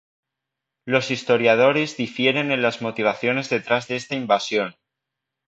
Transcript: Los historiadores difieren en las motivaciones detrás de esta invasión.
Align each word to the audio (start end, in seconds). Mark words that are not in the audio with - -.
Los 0.87 1.11
historiadores 1.11 1.95
difieren 1.95 2.51
en 2.51 2.63
las 2.63 2.81
motivaciones 2.81 3.49
detrás 3.49 3.87
de 3.87 3.97
esta 3.97 4.15
invasión. 4.15 4.73